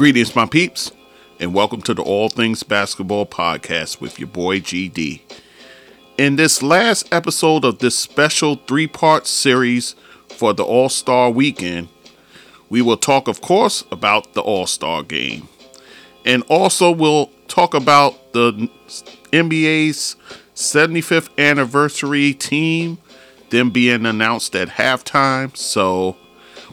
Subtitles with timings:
[0.00, 0.92] Greetings, my peeps,
[1.40, 5.20] and welcome to the All Things Basketball Podcast with your boy GD.
[6.16, 9.94] In this last episode of this special three part series
[10.30, 11.88] for the All Star weekend,
[12.70, 15.48] we will talk, of course, about the All Star game.
[16.24, 18.70] And also, we'll talk about the
[19.34, 20.16] NBA's
[20.54, 22.96] 75th anniversary team,
[23.50, 25.54] them being announced at halftime.
[25.54, 26.16] So,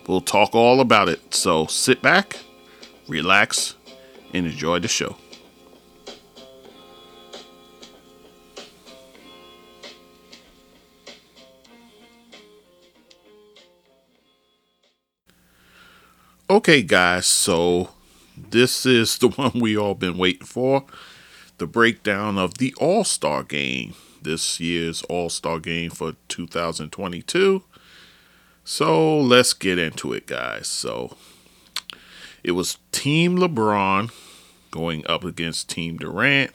[0.08, 1.34] we'll talk all about it.
[1.34, 2.38] So, sit back,
[3.08, 3.76] relax,
[4.34, 5.16] and enjoy the show.
[16.50, 17.90] Okay, guys, so
[18.36, 20.86] this is the one we all been waiting for
[21.58, 27.64] the breakdown of the All Star game, this year's All Star game for 2022.
[28.64, 30.68] So let's get into it, guys.
[30.68, 31.18] So
[32.48, 34.10] it was Team LeBron
[34.72, 36.52] going up against Team Durant.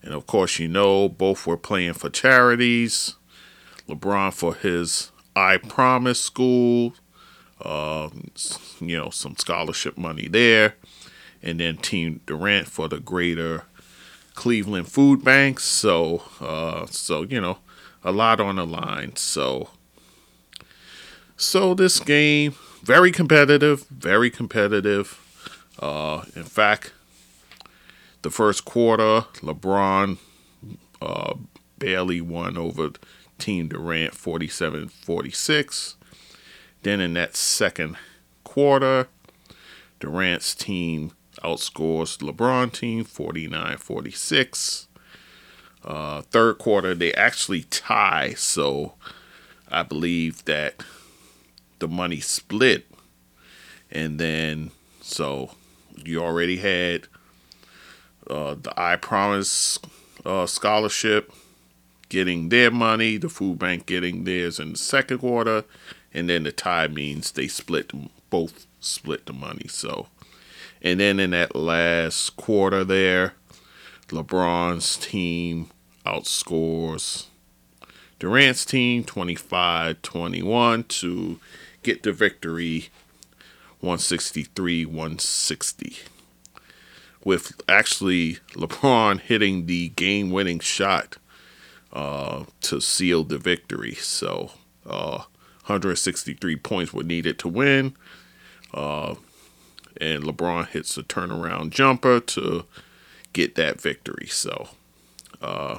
[0.00, 3.16] And of course, you know, both were playing for charities.
[3.88, 6.94] LeBron for his I Promise School,
[7.60, 8.10] uh,
[8.78, 10.76] you know, some scholarship money there.
[11.42, 13.64] And then Team Durant for the greater
[14.36, 15.64] Cleveland Food Banks.
[15.64, 17.58] So, uh, so you know,
[18.04, 19.16] a lot on the line.
[19.16, 19.70] So,
[21.36, 22.54] so this game
[22.86, 25.18] very competitive, very competitive.
[25.80, 26.92] Uh, in fact,
[28.22, 30.18] the first quarter, LeBron
[31.02, 31.34] uh,
[31.78, 32.92] barely won over
[33.40, 35.96] Team Durant 47 46.
[36.84, 37.96] Then in that second
[38.44, 39.08] quarter,
[39.98, 41.10] Durant's team
[41.42, 44.86] outscores LeBron team 49 46.
[45.84, 48.34] Uh, third quarter, they actually tie.
[48.34, 48.94] So
[49.68, 50.84] I believe that
[51.78, 52.86] the money split.
[53.90, 55.52] And then, so
[56.04, 57.06] you already had
[58.28, 59.78] uh, the I Promise
[60.24, 61.32] uh, scholarship
[62.08, 65.64] getting their money, the food bank getting theirs in the second quarter,
[66.12, 67.92] and then the tie means they split
[68.30, 69.66] both split the money.
[69.68, 70.08] So,
[70.82, 73.34] and then in that last quarter there,
[74.08, 75.70] LeBron's team
[76.04, 77.26] outscores
[78.18, 81.38] Durant's team 25 21 to
[81.86, 82.88] get the victory
[83.78, 85.96] 163 160
[87.24, 91.16] with actually LeBron hitting the game winning shot
[91.92, 93.94] uh, to seal the victory.
[93.94, 94.50] So
[94.84, 95.18] uh,
[95.66, 97.94] 163 points were needed to win.
[98.74, 99.14] Uh,
[100.00, 102.64] and LeBron hits a turnaround jumper to
[103.32, 104.26] get that victory.
[104.26, 104.70] So,
[105.40, 105.78] uh,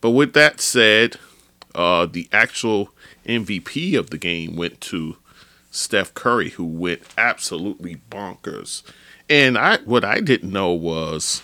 [0.00, 1.16] but with that said,
[1.74, 2.94] uh, the actual
[3.26, 5.16] MVP of the game went to
[5.74, 8.82] Steph Curry, who went absolutely bonkers.
[9.28, 11.42] And I what I didn't know was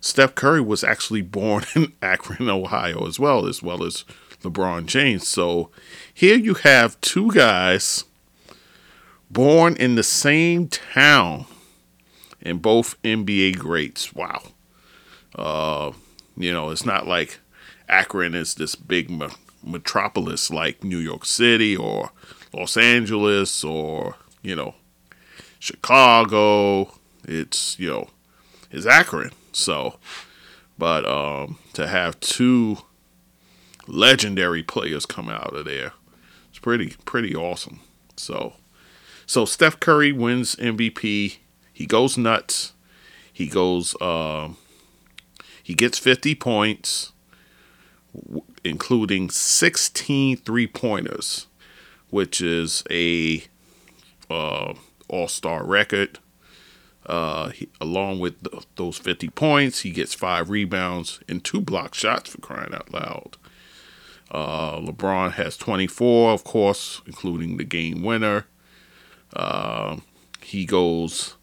[0.00, 4.04] Steph Curry was actually born in Akron, Ohio, as well, as well as
[4.42, 5.26] LeBron James.
[5.26, 5.70] So
[6.12, 8.04] here you have two guys
[9.30, 11.46] born in the same town
[12.42, 14.14] and both NBA greats.
[14.14, 14.42] Wow.
[15.34, 15.92] Uh,
[16.36, 17.40] you know, it's not like
[17.88, 19.28] Akron is this big me-
[19.64, 22.10] metropolis like New York City or
[22.58, 24.74] Los Angeles or, you know,
[25.60, 26.92] Chicago.
[27.22, 28.08] It's, you know,
[28.72, 29.30] it's Akron.
[29.52, 29.98] So,
[30.76, 32.78] but um, to have two
[33.86, 35.92] legendary players come out of there,
[36.50, 37.80] it's pretty, pretty awesome.
[38.16, 38.54] So,
[39.24, 41.38] so Steph Curry wins MVP.
[41.72, 42.72] He goes nuts.
[43.32, 44.48] He goes, uh,
[45.62, 47.12] he gets 50 points,
[48.64, 51.46] including 16 three pointers
[52.10, 53.44] which is a
[54.30, 54.74] uh,
[55.08, 56.18] All Star record.
[57.06, 58.46] Uh, he, along with
[58.76, 63.36] those 50 points, he gets five rebounds and two block shots for crying out loud.
[64.30, 68.46] Uh, LeBron has 24, of course, including the game winner.
[69.32, 69.96] Uh,
[70.42, 71.36] he goes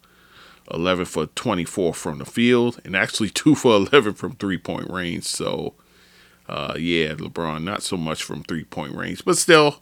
[0.72, 5.24] 11 for 24 from the field and actually 2 for 11 from three point range.
[5.24, 5.74] So,
[6.48, 9.82] uh, yeah, LeBron, not so much from three point range, but still,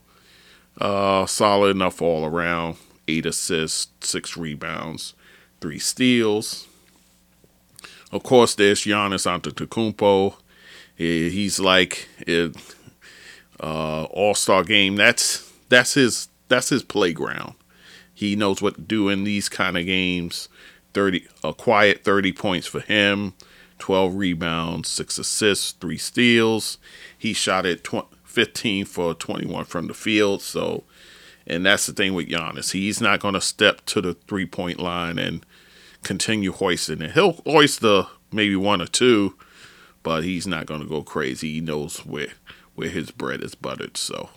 [0.79, 2.77] uh, solid enough all around.
[3.07, 5.13] Eight assists, six rebounds,
[5.59, 6.67] three steals.
[8.11, 10.35] Of course, there's Giannis Antetokounmpo.
[10.95, 12.55] He's like it,
[13.59, 14.95] uh, All Star game.
[14.95, 17.55] That's that's his that's his playground.
[18.13, 20.47] He knows what to do in these kind of games.
[20.93, 23.33] Thirty a quiet thirty points for him.
[23.79, 26.77] 12 rebounds, 6 assists, 3 steals.
[27.17, 27.83] He shot at
[28.33, 30.41] 15 for 21 from the field.
[30.41, 30.83] So,
[31.45, 32.71] And that's the thing with Giannis.
[32.71, 35.45] He's not going to step to the three point line and
[36.01, 37.11] continue hoisting it.
[37.11, 39.35] He'll hoist the maybe one or two,
[40.01, 41.53] but he's not going to go crazy.
[41.53, 42.33] He knows where
[42.75, 43.97] where his bread is buttered.
[43.97, 44.29] So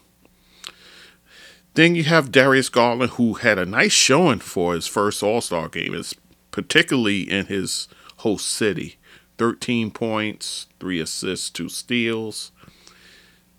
[1.72, 5.69] then you have Darius Garland, who had a nice showing for his first All Star
[5.69, 6.14] game, it's
[6.50, 7.88] particularly in his
[8.19, 8.99] host city.
[9.38, 12.52] 13 points, three assists, two steals.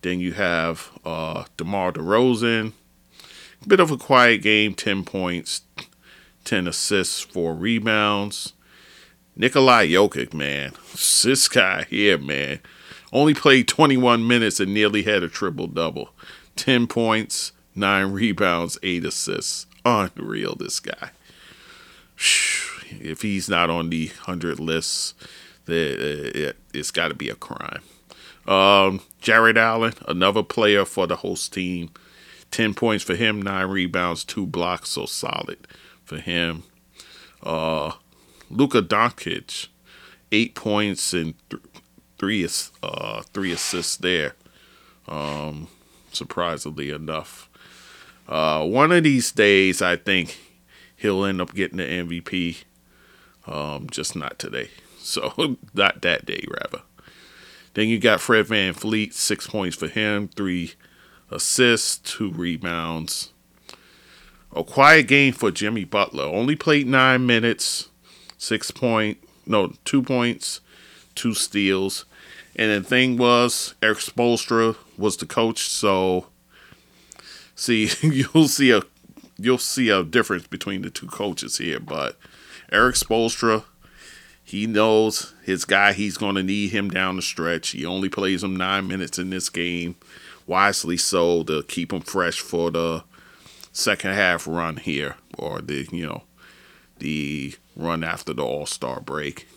[0.08, 2.72] Then you have uh, DeMar DeRozan.
[3.68, 5.64] Bit of a quiet game, 10 points,
[6.46, 8.54] 10 assists, four rebounds.
[9.36, 10.72] Nikolai Jokic, man.
[10.94, 12.62] This guy here, man.
[13.12, 16.12] Only played 21 minutes and nearly had a triple double.
[16.56, 19.66] 10 points, 9 rebounds, 8 assists.
[19.84, 21.10] Unreal, this guy.
[22.16, 25.16] If he's not on the 100 lists,
[25.68, 27.82] it's got to be a crime.
[28.48, 31.90] Um, Jarrett Allen, another player for the host team.
[32.52, 35.68] 10 points for him, 9 rebounds, 2 blocks, so solid
[36.06, 36.64] for him.
[37.44, 37.92] Uh,
[38.50, 39.68] Luka Doncic,
[40.32, 41.62] 8 points and th-
[42.18, 42.48] three
[42.82, 44.36] uh, three assists there.
[45.08, 45.68] Um,
[46.12, 47.50] surprisingly enough,
[48.28, 50.38] uh, one of these days I think
[50.96, 52.64] he'll end up getting the MVP.
[53.46, 54.70] Um, just not today.
[55.00, 56.84] So not that day rather.
[57.78, 60.74] Then you got Fred VanVleet, six points for him, three
[61.30, 63.32] assists, two rebounds.
[64.52, 66.24] A quiet game for Jimmy Butler.
[66.24, 67.90] Only played nine minutes,
[68.36, 70.60] six point, no, two points,
[71.14, 72.06] two steals.
[72.56, 76.30] And the thing was, Erik Spoelstra was the coach, so
[77.54, 78.82] see you'll see a
[79.38, 81.80] you'll see a difference between the two coaches here.
[81.80, 82.18] But
[82.72, 83.66] Erik Spoelstra
[84.48, 87.72] he knows his guy, he's going to need him down the stretch.
[87.72, 89.98] He only plays him nine minutes in this game,
[90.46, 93.04] wisely so, to keep him fresh for the
[93.74, 96.24] second half run here, or the, you know,
[97.00, 99.50] the run after the All Star break.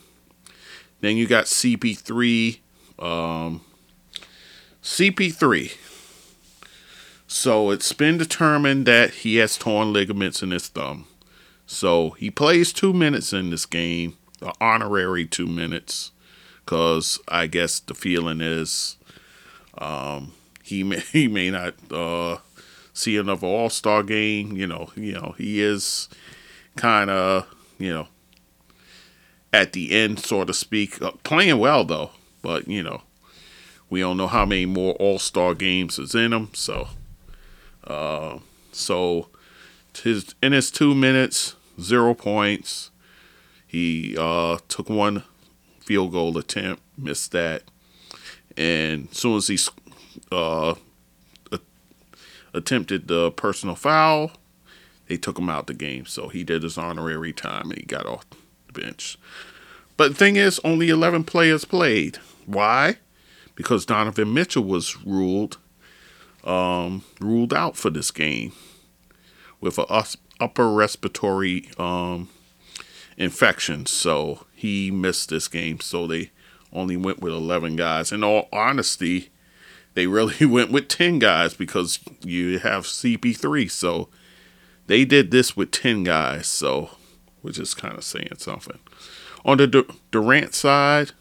[1.03, 2.59] Then you got CP3.
[2.99, 3.61] Um,
[4.83, 5.77] CP3.
[7.29, 11.07] So it's been determined that he has torn ligaments in his thumb.
[11.65, 16.11] So he plays two minutes in this game the honorary two minutes
[16.65, 18.97] because I guess the feeling is
[19.79, 20.33] um,
[20.63, 22.39] he may he may not uh,
[22.93, 24.57] see another All Star game.
[24.57, 26.09] You know, you know he is
[26.77, 27.47] kind of
[27.79, 28.09] you know
[29.53, 32.11] at the end, so to speak, uh, playing well though.
[32.43, 33.03] But you know,
[33.89, 36.51] we don't know how many more All Star games is in him.
[36.55, 36.89] So,
[37.85, 38.39] uh,
[38.73, 39.29] so
[40.03, 42.91] his in his two minutes, zero points,
[43.71, 45.23] he uh, took one
[45.79, 47.63] field goal attempt, missed that,
[48.57, 49.59] and as soon as he
[50.33, 50.75] uh,
[52.53, 54.33] attempted the personal foul,
[55.07, 56.05] they took him out the game.
[56.05, 58.27] So he did his honorary time and he got off
[58.67, 59.17] the bench.
[59.97, 62.17] But the thing is, only 11 players played.
[62.47, 62.97] Why?
[63.55, 65.59] Because Donovan Mitchell was ruled
[66.43, 68.53] um, ruled out for this game
[69.61, 70.05] with an
[70.41, 72.31] upper respiratory um,
[73.21, 73.91] infections.
[73.91, 75.79] So he missed this game.
[75.79, 76.31] So they
[76.73, 78.11] only went with 11 guys.
[78.11, 79.31] In all honesty,
[79.95, 83.71] they really went with 10 guys because you have CP3.
[83.71, 84.09] So
[84.87, 86.47] they did this with 10 guys.
[86.47, 86.91] So
[87.43, 88.79] which is kind of saying something.
[89.45, 91.13] On the Durant side,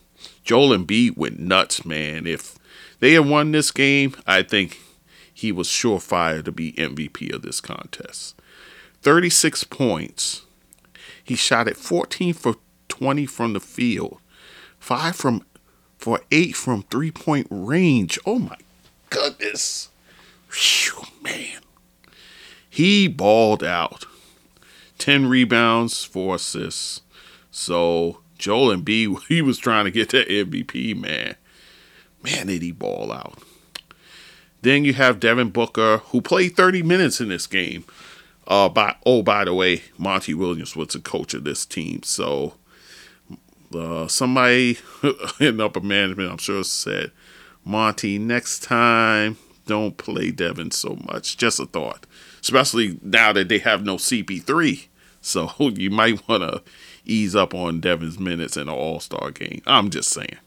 [0.44, 2.28] Joel Embiid went nuts, man.
[2.28, 2.58] If
[3.00, 4.80] they had won this game, I think
[5.34, 8.36] he was surefire to be MVP of this contest.
[9.02, 10.42] 36 points,
[11.30, 12.56] he shot at 14 for
[12.88, 14.18] 20 from the field,
[14.80, 15.46] five from
[15.96, 18.18] for eight from three point range.
[18.26, 18.58] Oh my
[19.12, 19.90] goodness.
[20.52, 21.62] Whew, man.
[22.68, 24.08] He balled out.
[24.98, 27.02] 10 rebounds, four assists.
[27.52, 31.36] So Joel Embiid, he was trying to get that MVP, man.
[32.24, 33.38] Man, did he ball out.
[34.64, 37.86] Then you have Devin Booker, who played 30 minutes in this game.
[38.50, 42.56] Uh, by oh, by the way, Monty Williams was the coach of this team, so
[43.74, 44.80] uh, somebody
[45.40, 47.12] in upper management, I'm sure, said,
[47.64, 49.38] Monty, next time
[49.68, 51.38] don't play Devin so much.
[51.38, 52.08] Just a thought,
[52.42, 54.88] especially now that they have no CP3,
[55.22, 56.64] so you might want to
[57.06, 59.62] ease up on Devin's minutes in an All Star game.
[59.68, 60.38] I'm just saying,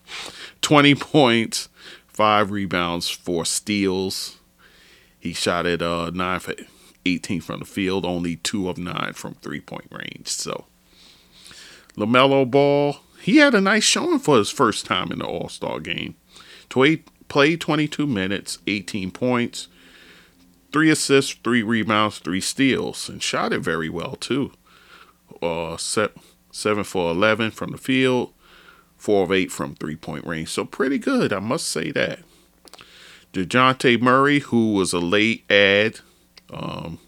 [0.63, 1.69] 20 points,
[2.09, 4.39] five rebounds, four steals.
[5.21, 6.55] He shot at uh, nine for
[7.05, 10.29] 18 from the field, only two of nine from three point range.
[10.29, 10.67] So,
[11.97, 15.81] LaMelo Ball, he had a nice showing for his first time in the All Star
[15.81, 16.15] game.
[16.69, 19.69] Played 22 minutes, 18 points,
[20.73, 24.53] three assists, three rebounds, three steals, and shot it very well too.
[25.41, 26.13] Uh, set,
[26.51, 28.33] seven for 11 from the field,
[28.97, 30.49] four of eight from three point range.
[30.49, 32.21] So pretty good, I must say that.
[33.33, 36.01] Dejounte Murray, who was a late ad
[36.53, 36.99] um,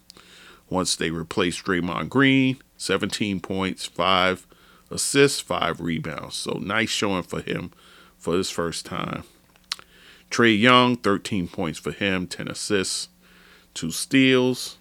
[0.69, 4.47] once they replaced Draymond Green, 17 points, five
[4.89, 6.35] assists, five rebounds.
[6.35, 7.71] So nice showing for him
[8.17, 9.23] for his first time.
[10.31, 13.09] Trae Young, 13 points for him, 10 assists,
[13.73, 14.77] two steals.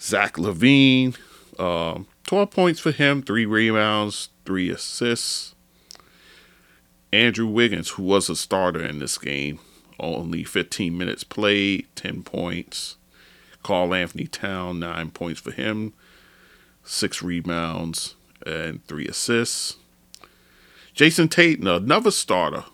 [0.00, 1.16] Zach LaVine,
[1.58, 5.54] um, 12 points for him, three rebounds, three assists.
[7.12, 9.60] Andrew Wiggins, who was a starter in this game,
[10.00, 12.96] only 15 minutes played, 10 points.
[13.62, 15.92] Karl-Anthony Town, 9 points for him,
[16.84, 18.14] 6 rebounds,
[18.44, 19.76] and 3 assists.
[20.94, 22.64] Jayson Tatum, another starter,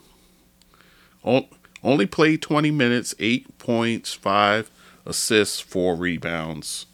[1.85, 4.71] only played 20 minutes, 8 points, 5
[5.07, 6.87] assists, 4 rebounds.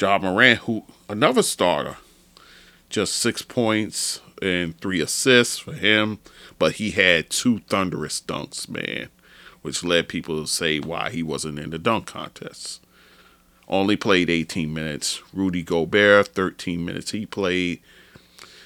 [0.00, 1.96] Ja Morant, who another starter,
[2.88, 6.20] just 6 points and 3 assists for him,
[6.58, 9.08] but he had two thunderous dunks, man,
[9.62, 12.80] which led people to say why he wasn't in the dunk contest.
[13.68, 15.22] Only played 18 minutes.
[15.32, 17.80] Rudy Gobert, 13 minutes he played,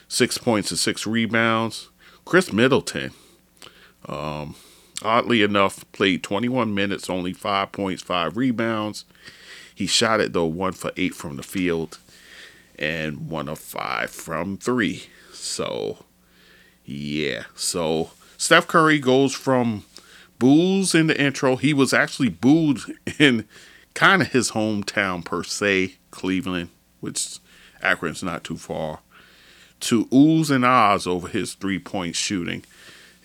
[0.08, 1.88] 6 points and 6 rebounds.
[2.24, 3.10] Khris Middleton,
[4.08, 4.54] um,
[5.02, 9.04] oddly enough, played 21 minutes, only 5 points, 5 rebounds.
[9.74, 11.98] He shot it though, 1 for 8 from the field
[12.78, 15.04] and 1 of 5 from 3.
[15.32, 16.04] So,
[16.84, 17.44] yeah.
[17.56, 19.84] So, Steph Curry goes from
[20.38, 21.56] boos in the intro.
[21.56, 22.80] He was actually booed
[23.18, 23.48] in
[23.94, 26.70] kind of his hometown, per se, Cleveland,
[27.00, 27.38] which
[27.82, 29.00] Akron's not too far,
[29.80, 32.64] to oohs and ahs over his three point shooting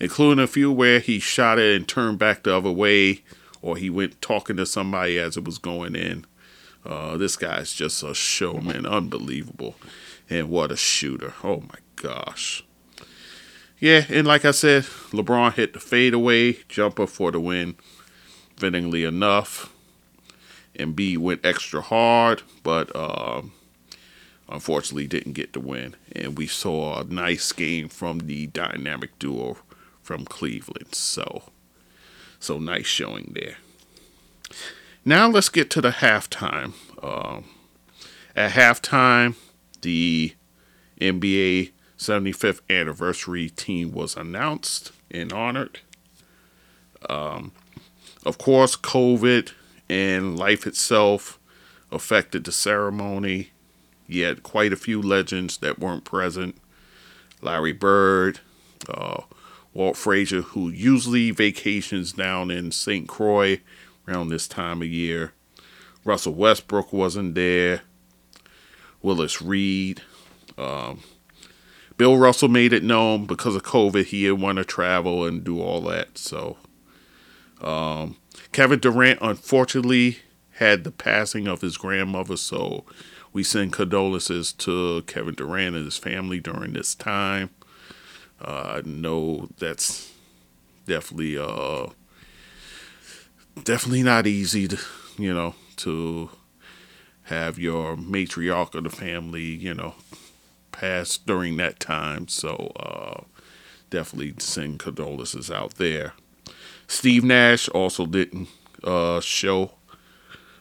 [0.00, 3.22] including a few where he shot it and turned back the other way,
[3.60, 6.24] or he went talking to somebody as it was going in.
[6.86, 9.74] Uh, this guy's just a showman, unbelievable,
[10.30, 11.34] and what a shooter!
[11.42, 12.64] Oh my gosh.
[13.80, 17.76] Yeah, and like I said, LeBron hit the fadeaway jumper for the win,
[18.56, 19.72] fittingly enough.
[20.78, 23.42] Embiid went extra hard, but uh,
[24.48, 25.96] unfortunately didn't get the win.
[26.14, 29.58] And we saw a nice game from the dynamic duo
[30.02, 30.94] from Cleveland.
[30.94, 31.44] So,
[32.40, 33.56] so nice showing there.
[35.04, 36.72] Now let's get to the halftime.
[37.02, 37.44] Um,
[38.34, 39.34] at halftime,
[39.82, 40.34] the
[41.00, 45.80] NBA 75th anniversary team was announced and honored.
[47.08, 47.52] Um,
[48.24, 49.52] of course, COVID
[49.88, 51.38] and life itself
[51.90, 53.50] affected the ceremony.
[54.06, 56.56] You had quite a few legends that weren't present.
[57.40, 58.40] Larry Bird,
[58.88, 59.22] uh,
[59.74, 63.06] Walt Frazier, who usually vacations down in St.
[63.06, 63.60] Croix
[64.06, 65.32] around this time of year.
[66.04, 67.82] Russell Westbrook wasn't there.
[69.02, 70.02] Willis Reed.
[70.56, 71.02] Um,
[71.96, 75.60] Bill Russell made it known because of COVID he didn't want to travel and do
[75.60, 76.16] all that.
[76.16, 76.56] So
[77.60, 78.16] um,
[78.52, 80.18] Kevin Durant unfortunately
[80.52, 82.84] had the passing of his grandmother, so
[83.32, 87.50] we send condolences to Kevin Durant and his family during this time.
[88.40, 90.12] Uh, I know that's
[90.86, 91.88] definitely uh
[93.64, 94.78] definitely not easy to
[95.18, 96.30] you know to
[97.24, 99.94] have your matriarch of the family you know
[100.72, 102.28] pass during that time.
[102.28, 103.24] So uh,
[103.90, 106.14] definitely send condolences out there.
[106.88, 108.48] Steve Nash also didn't
[108.82, 109.72] uh, show.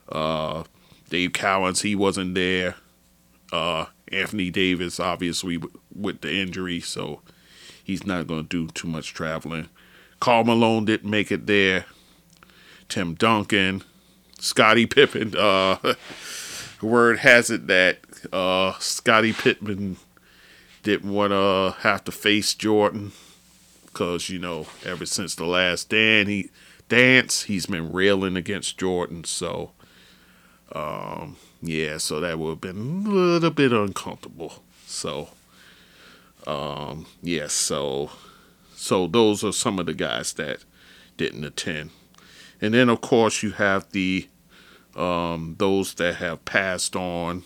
[0.10, 0.64] Uh,
[1.10, 2.76] Dave Cowens, he wasn't there.
[3.52, 5.60] Uh, Anthony Davis, obviously,
[5.94, 7.22] with the injury, so
[7.84, 9.70] he's not going to do too much traveling.
[10.20, 11.86] Karl Malone didn't make it there.
[12.90, 13.84] Tim Duncan,
[14.40, 15.36] Scottie Pippen.
[15.36, 15.96] Uh,
[16.82, 18.00] word has it that
[18.32, 19.98] uh, Scottie Pippen
[20.84, 23.12] didn't want to have to face Jordan
[23.98, 26.52] because you know ever since the last Dan he
[26.88, 29.24] dance he's been railing against Jordan.
[29.24, 29.72] So
[30.72, 34.62] um, yeah, so that would have been a little bit uncomfortable.
[34.86, 35.30] So
[36.46, 38.12] um, yes, so
[38.76, 40.64] so those are some of the guys that
[41.18, 41.90] didn't attend,
[42.62, 44.28] and then of course you have the
[44.96, 47.46] um, those that have passed on,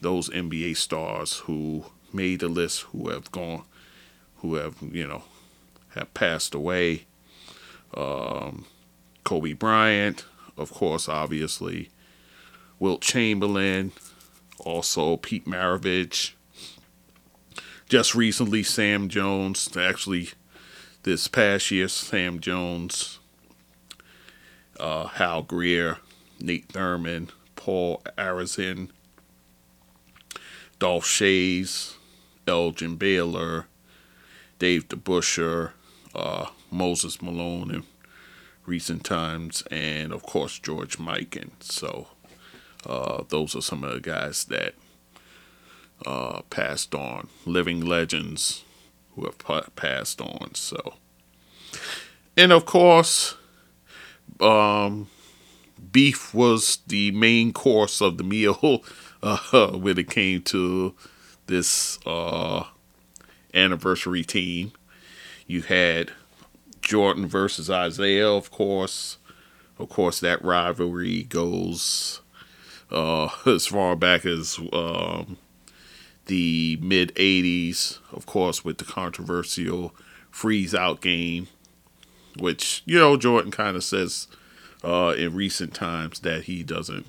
[0.00, 3.64] those NBA stars who made the list, who have gone,
[4.36, 5.24] who have you know
[5.94, 7.06] have passed away.
[7.96, 8.66] Um,
[9.24, 10.24] Kobe Bryant,
[10.56, 11.90] of course, obviously.
[12.78, 13.92] Wilt Chamberlain,
[14.58, 16.32] also Pete Maravich,
[17.88, 20.30] just recently Sam Jones, actually
[21.04, 23.20] this past year Sam Jones,
[24.80, 25.98] uh, Hal Greer,
[26.40, 28.88] Nate Thurmond, Paul Arizin,
[30.78, 31.94] Dolph Schayes,
[32.46, 33.66] Elgin Baylor,
[34.58, 35.72] Dave DeBusschere,
[36.14, 37.82] uh, Moses Malone in
[38.66, 41.50] recent times, and of course George Mikan.
[41.60, 42.08] So
[42.86, 44.74] uh, those are some of the guys that
[46.06, 48.64] uh, passed on, living legends
[49.14, 50.54] who have pa- passed on.
[50.54, 50.94] So,
[52.36, 53.36] and of course,
[54.40, 55.08] um,
[55.92, 58.82] beef was the main course of the meal
[59.22, 60.94] uh, when it came to
[61.46, 62.64] this uh,
[63.52, 64.72] anniversary team.
[65.46, 66.12] You had
[66.80, 69.18] Jordan versus Isiah, of course.
[69.78, 72.20] Of course, that rivalry goes
[72.90, 75.38] uh, as far back as um,
[76.26, 79.94] the mid 80s, of course, with the controversial
[80.30, 81.48] freeze out game,
[82.38, 84.28] which, you know, Jordan kind of says
[84.82, 87.06] uh, in recent times that he doesn't.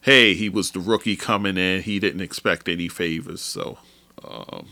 [0.00, 1.82] Hey, he was the rookie coming in.
[1.82, 3.78] He didn't expect any favors, so
[4.24, 4.68] um,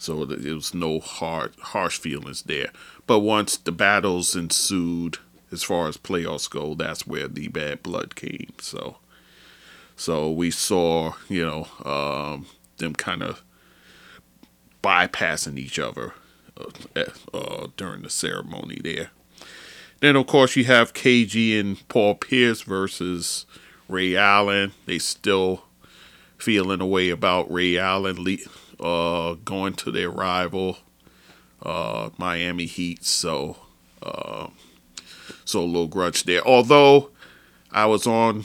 [0.00, 2.70] so there was no hard harsh feelings there.
[3.06, 5.18] But once the battles ensued,
[5.52, 8.54] as far as playoffs go, that's where the bad blood came.
[8.58, 8.96] So
[10.00, 12.46] so we saw, you know, um,
[12.78, 13.42] them kind of
[14.82, 16.14] bypassing each other
[16.56, 17.04] uh,
[17.34, 19.10] uh, during the ceremony there.
[20.00, 23.44] Then, of course, you have KG and Paul Pierce versus
[23.86, 24.72] Ray Allen.
[24.86, 25.64] They still
[26.38, 28.24] feeling a way about Ray Allen
[28.80, 30.78] uh, going to their rival,
[31.62, 33.04] uh, Miami Heat.
[33.04, 33.56] So,
[34.02, 34.48] uh,
[35.44, 36.46] so a little grudge there.
[36.46, 37.10] Although
[37.70, 38.44] I was on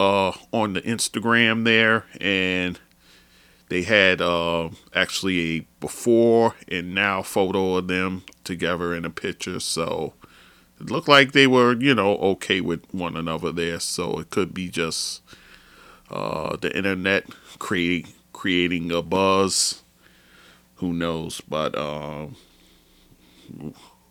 [0.00, 2.78] uh, on the Instagram there, and
[3.68, 9.60] they had uh, actually a before and now photo of them together in a picture.
[9.60, 10.14] So
[10.80, 13.80] it looked like they were, you know, okay with one another there.
[13.80, 15.22] So it could be just
[16.10, 17.26] uh, the internet
[17.58, 18.12] creating
[18.46, 19.82] creating a buzz.
[20.76, 21.40] Who knows?
[21.40, 22.36] But um,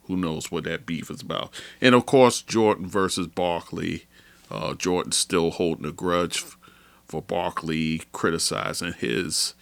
[0.07, 1.53] who knows what that beef is about?
[1.79, 4.07] And of course, Jordan versus Barkley.
[4.51, 6.43] Uh, Jordan still holding a grudge
[7.05, 9.53] for Barkley criticizing his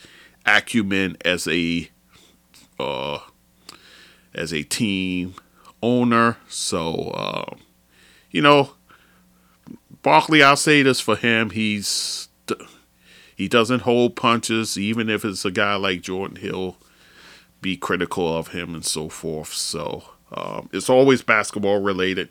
[0.44, 1.92] acumen as a
[2.80, 3.20] uh,
[4.34, 5.36] as a team
[5.84, 6.38] owner.
[6.50, 7.56] So uh,
[8.32, 8.72] you know,
[10.02, 10.42] Barkley.
[10.42, 12.30] I'll say this for him: he's
[13.44, 16.38] he doesn't hold punches, even if it's a guy like Jordan.
[16.38, 16.78] He'll
[17.60, 19.52] be critical of him and so forth.
[19.52, 22.30] So um, it's always basketball related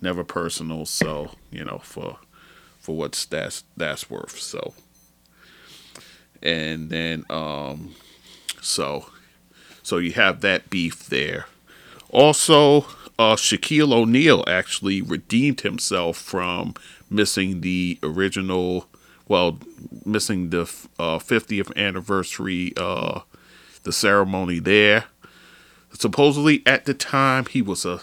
[0.00, 0.86] never personal.
[0.86, 2.18] So you know, for
[2.80, 4.40] for what's that's that's worth.
[4.40, 4.74] So
[6.42, 7.94] and then um,
[8.60, 9.06] so
[9.84, 11.46] so you have that beef there.
[12.08, 12.86] Also,
[13.20, 16.74] uh, Shaquille O'Neal actually redeemed himself from
[17.08, 18.88] missing the original,
[19.30, 19.60] well,
[20.04, 20.62] missing the
[20.98, 23.20] uh, 50th anniversary, uh,
[23.84, 25.04] the ceremony there.
[25.92, 28.00] Supposedly, at the time, he was a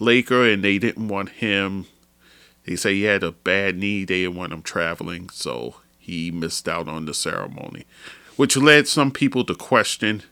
[0.00, 1.84] Laker, and they didn't want him.
[2.64, 4.06] They say he had a bad knee.
[4.06, 7.84] They didn't want him traveling, so he missed out on the ceremony,
[8.36, 10.22] which led some people to question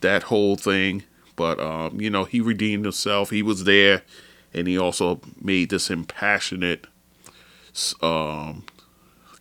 [0.00, 1.02] that whole thing.
[1.36, 3.28] But um, you know, he redeemed himself.
[3.28, 4.04] He was there,
[4.54, 6.86] and he also made this impassionate
[8.00, 8.64] um,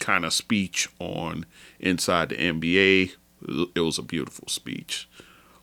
[0.08, 1.46] kind of speech on
[1.82, 3.12] inside the NBA.
[3.76, 5.06] It was a beautiful speech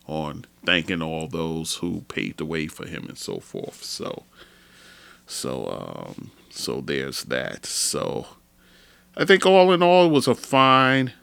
[0.05, 3.83] on thanking all those who paved the way for him and so forth.
[3.83, 4.21] So,
[5.25, 7.65] so, um, so there's that.
[7.65, 8.27] So,
[9.17, 11.13] I think all in all, it was a fine.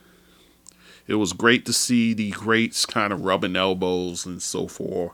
[1.06, 5.12] It was great to see the greats kind of rubbing elbows and so forth.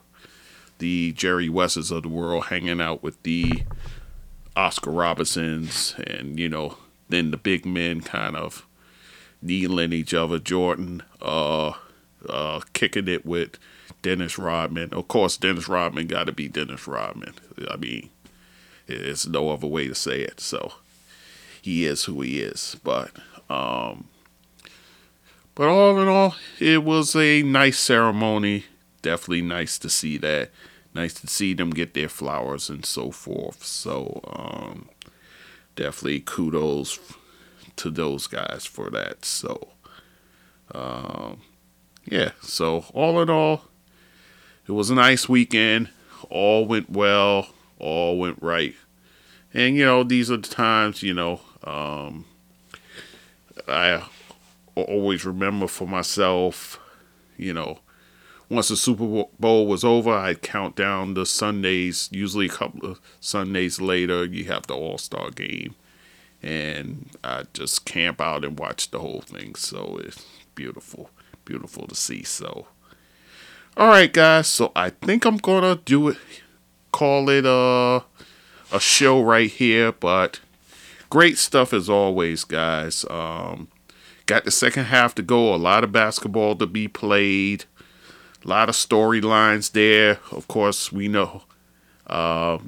[0.79, 3.65] The Jerry Wesses of the world hanging out with the
[4.57, 8.67] Oscar Robertsons, and you know, then the big men kind of
[9.41, 10.39] kneeling each other.
[10.39, 11.73] Jordan, uh,
[12.29, 13.59] uh, kicking it with
[14.03, 14.93] Dennis Rodman.
[14.93, 17.35] Of course, Dennis Rodman got to be Dennis Rodman.
[17.69, 18.11] I mean,
[18.87, 20.41] it's no other way to say it.
[20.41, 20.75] So
[21.61, 22.77] he is who he is.
[22.83, 23.11] But
[23.51, 24.09] um,
[25.55, 28.67] but all in all, it was a nice ceremony.
[29.03, 30.51] Definitely nice to see that.
[30.95, 33.65] Nice to see them get their flowers and so forth.
[33.65, 34.89] So um,
[35.79, 36.99] definitely kudos
[37.77, 39.25] to those guys for that.
[39.25, 39.69] So
[40.75, 41.41] um,
[42.05, 43.63] yeah, so all in all,
[44.67, 45.89] it was a nice weekend.
[46.31, 47.49] All went well.
[47.79, 48.75] All went right.
[49.55, 52.27] And, you know, these are the times, you know, um,
[53.67, 54.03] I
[54.75, 56.79] always remember for myself,
[57.37, 57.79] you know,
[58.51, 62.09] once the Super Bowl was over, I'd count down the Sundays.
[62.11, 65.75] Usually, a couple of Sundays later, you have the All Star game,
[66.43, 69.55] and I just camp out and watch the whole thing.
[69.55, 71.11] So it's beautiful,
[71.45, 72.23] beautiful to see.
[72.23, 72.69] So,
[73.77, 74.47] all right, guys.
[74.47, 76.17] So I think I'm gonna do it,
[76.91, 78.05] call it a
[78.73, 79.93] a show right here.
[79.93, 80.41] But
[81.11, 83.05] great stuff as always, guys.
[83.11, 83.69] Um,
[84.25, 85.55] got the second half to go.
[85.55, 87.67] A lot of basketball to be played.
[88.45, 90.21] A lot of storylines there.
[90.31, 91.43] Of course, we know
[92.07, 92.59] uh,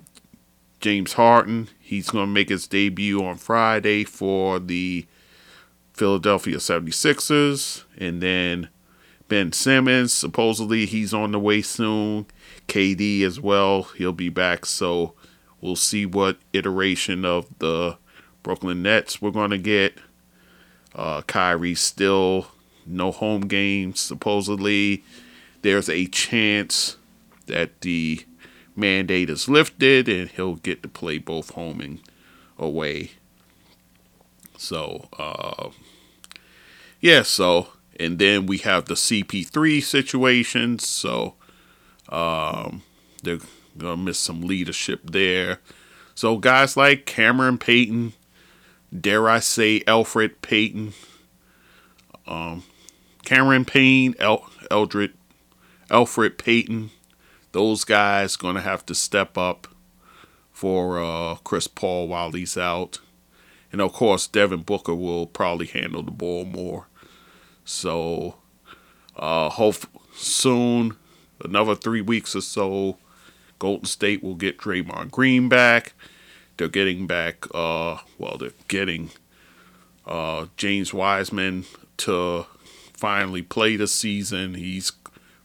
[0.80, 1.68] James Harden.
[1.80, 5.06] He's going to make his debut on Friday for the
[5.92, 7.85] Philadelphia 76ers.
[7.96, 8.68] And then
[9.28, 12.26] Ben Simmons, supposedly he's on the way soon.
[12.68, 13.85] KD as well.
[13.96, 14.66] He'll be back.
[14.66, 15.14] So
[15.61, 17.96] we'll see what iteration of the
[18.42, 19.98] Brooklyn Nets we're going to get.
[20.94, 22.48] Uh, Kyrie still
[22.87, 25.04] no home games, supposedly
[25.62, 26.96] there's a chance
[27.46, 28.25] that the
[28.77, 32.01] mandate is lifted and he'll get to play both home and
[32.59, 33.12] away.
[34.57, 35.70] So, uh,
[37.01, 37.68] yeah, so,
[37.99, 40.79] and then we have the CP3 situation.
[40.79, 41.35] So,
[42.09, 42.83] um,
[43.23, 43.38] they're
[43.79, 45.61] going to miss some leadership there.
[46.14, 48.12] So, guys like Cameron Payton,
[48.99, 50.92] dare I say, Alfred Payton,
[52.27, 52.64] um,
[53.25, 55.14] Cameron Payne, El- Eldred
[55.90, 56.90] Elfrid Payton,
[57.53, 59.66] those guys going to have to step up
[60.53, 63.00] for uh, Chris Paul while he's out.
[63.72, 66.87] And of course, Devin Booker will probably handle the ball more.
[67.64, 68.37] So,
[69.16, 70.96] uh, hope soon,
[71.44, 72.98] another three weeks or so,
[73.59, 75.94] Golden State will get Draymond Green back.
[76.57, 79.11] They're getting back, uh, well, they're getting
[80.07, 81.64] uh, James Wiseman
[81.98, 82.46] to
[82.92, 84.55] finally play the season.
[84.55, 84.90] He's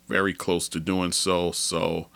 [0.08, 1.52] very close to doing so.
[1.52, 2.08] So,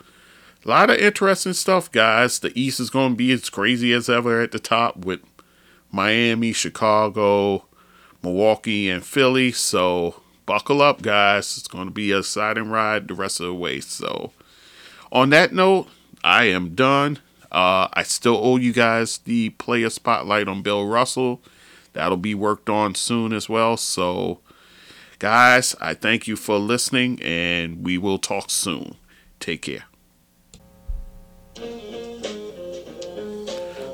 [0.65, 2.39] a lot of interesting stuff, guys.
[2.39, 5.21] The East is going to be as crazy as ever at the top with
[5.91, 7.65] Miami, Chicago,
[8.21, 9.51] Milwaukee, and Philly.
[9.51, 11.57] So, buckle up, guys.
[11.57, 13.79] It's going to be a exciting ride the rest of the way.
[13.79, 14.31] So,
[15.11, 15.87] on that note,
[16.23, 17.19] I am done.
[17.51, 21.41] Uh, I still owe you guys the player spotlight on Bill Russell.
[21.93, 23.75] That'll be worked on soon as well.
[23.77, 24.39] So,
[25.19, 28.95] Guys, I thank you for listening, and we will talk soon.
[29.41, 29.83] Take care.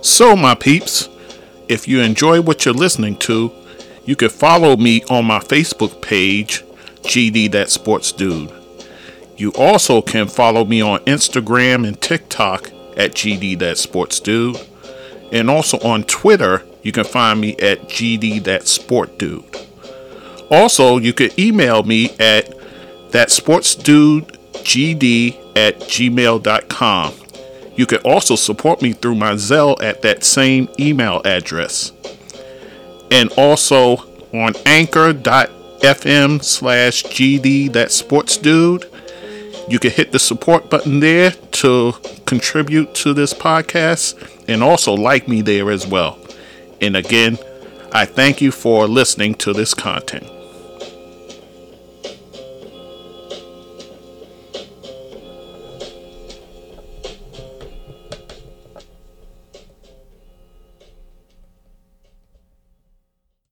[0.04, 1.10] So, my peeps,
[1.68, 3.52] if you enjoy what you're listening to,
[4.06, 6.64] you can follow me on my Facebook page,
[7.02, 8.54] GD That Sports Dude.
[9.36, 14.62] You also can follow me on Instagram and TikTok at GD That Sports Dude.
[15.32, 19.44] And also on Twitter, you can find me at GD That Sport Dude.
[20.50, 22.54] Also, you could email me at
[23.10, 27.14] thatsportsdudegd at gmail.com.
[27.76, 31.92] You can also support me through my Zelle at that same email address.
[33.12, 33.98] And also
[34.34, 38.86] on anchor.fm slash gd that sports dude.
[39.68, 41.94] You can hit the support button there to
[42.26, 44.16] contribute to this podcast
[44.48, 46.20] and also like me there as well.
[46.82, 47.38] And again,
[47.92, 50.28] I thank you for listening to this content.